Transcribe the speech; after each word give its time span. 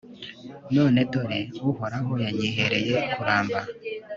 none 0.75 0.99
dore, 1.11 1.39
uhoraho 1.69 2.11
yanyihereye 2.23 2.95
kuramba 3.13 3.59